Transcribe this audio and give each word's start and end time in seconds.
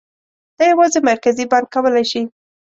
دا 0.57 0.63
یوازې 0.71 0.99
مرکزي 1.09 1.45
بانک 1.51 1.67
کولای 1.73 2.05
شي. 2.11 2.21